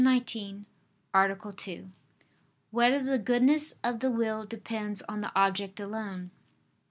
[0.03, 0.65] 19,
[1.13, 1.57] Art.
[1.59, 1.91] 2]
[2.71, 6.31] Whether the goodness of the will depends on the object alone?